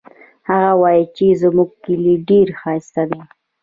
هغه 0.49 0.71
وایي 0.81 1.03
چې 1.15 1.25
زموږ 1.41 1.69
کلی 1.85 2.15
ډېر 2.29 2.47
ښایسته 2.59 3.03
ده 3.09 3.21